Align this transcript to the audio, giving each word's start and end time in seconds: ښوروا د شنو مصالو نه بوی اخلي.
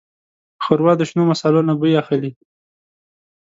ښوروا 0.63 0.93
د 0.97 1.01
شنو 1.09 1.23
مصالو 1.31 1.61
نه 1.67 1.73
بوی 1.79 1.93
اخلي. 2.01 2.31